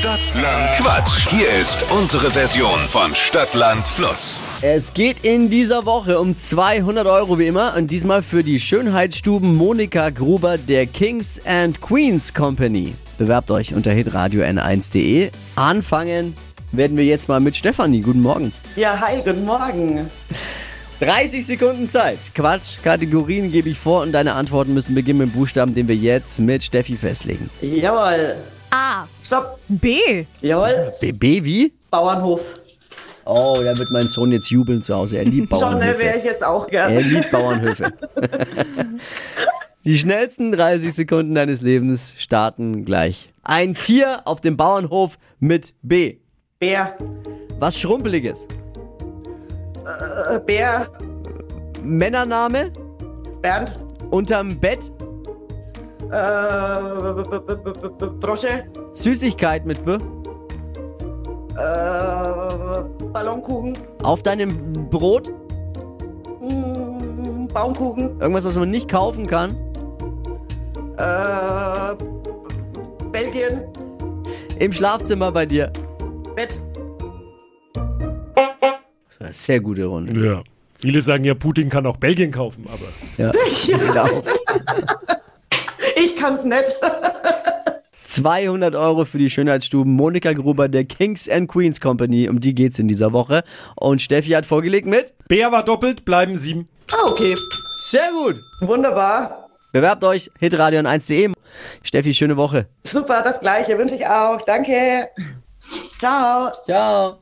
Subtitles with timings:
[0.00, 1.28] Stadtland Quatsch.
[1.28, 4.38] Hier ist unsere Version von Stadtland Fluss.
[4.62, 9.54] Es geht in dieser Woche um 200 Euro wie immer und diesmal für die Schönheitsstuben
[9.54, 12.94] Monika Gruber der Kings and Queens Company.
[13.18, 15.32] Bewerbt euch unter hitradio n1.de.
[15.56, 16.34] Anfangen
[16.72, 18.00] werden wir jetzt mal mit Stefanie.
[18.00, 18.54] Guten Morgen.
[18.76, 20.08] Ja, hi, guten Morgen.
[21.00, 22.18] 30 Sekunden Zeit.
[22.34, 25.96] Quatsch, Kategorien gebe ich vor und deine Antworten müssen beginnen mit dem Buchstaben, den wir
[25.96, 27.50] jetzt mit Steffi festlegen.
[27.60, 28.36] Jawohl.
[29.30, 29.60] Stopp.
[29.68, 30.24] B.
[30.40, 30.92] Jawohl.
[31.00, 31.72] BB wie?
[31.88, 32.40] Bauernhof.
[33.24, 35.18] Oh, da wird mein Sohn jetzt jubeln zu Hause.
[35.18, 36.18] Er liebt Schon ne, wäre Bauernhöfe.
[36.18, 37.08] ich jetzt auch Er gern.
[37.08, 37.92] liebt Bauernhöfe.
[39.84, 43.30] Die schnellsten 30 Sekunden deines Lebens starten gleich.
[43.44, 46.16] Ein Tier auf dem Bauernhof mit B.
[46.58, 46.98] Bär.
[47.60, 48.48] Was Schrumpeliges.
[50.28, 50.88] Äh, Bär.
[51.84, 52.72] Männername.
[53.42, 53.72] Bernd.
[54.10, 54.90] Unterm Bett.
[56.10, 58.64] Äh, Brosche.
[58.94, 59.92] Süßigkeit mit B.
[59.92, 59.98] Äh,
[63.12, 63.78] Ballonkuchen.
[64.02, 65.30] Auf deinem Brot.
[66.40, 68.20] Mm, Baumkuchen.
[68.20, 69.50] Irgendwas, was man nicht kaufen kann.
[70.96, 71.94] Äh,
[73.12, 73.64] Belgien.
[74.58, 75.72] Im Schlafzimmer bei dir.
[76.34, 76.58] Bett.
[79.32, 80.26] Sehr gute Runde.
[80.26, 80.42] Ja.
[80.78, 82.86] Viele sagen ja, Putin kann auch Belgien kaufen, aber
[83.22, 83.30] Ja,
[83.66, 84.06] genau.
[86.20, 86.78] Kann's nicht.
[88.04, 92.28] 200 Euro für die Schönheitsstuben Monika Gruber der Kings and Queens Company.
[92.28, 93.42] Um die geht's in dieser Woche.
[93.76, 95.14] Und Steffi hat vorgelegt mit.
[95.28, 96.68] Bär war doppelt, bleiben sieben.
[96.92, 97.36] Ah, okay.
[97.88, 98.36] Sehr gut.
[98.60, 99.48] Wunderbar.
[99.72, 101.32] Bewerbt euch hitradio 1.de.
[101.82, 102.66] Steffi, schöne Woche.
[102.84, 104.42] Super, das gleiche wünsche ich auch.
[104.42, 105.08] Danke.
[105.98, 106.50] Ciao.
[106.66, 107.18] Ciao.